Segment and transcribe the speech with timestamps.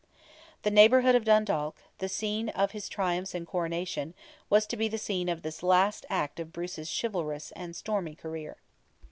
[0.63, 4.15] The neighbourhood of Dundalk, the scene of his triumphs and coronation,
[4.49, 8.57] was to be the scene of this last act of Bruce's chivalrous and stormy career.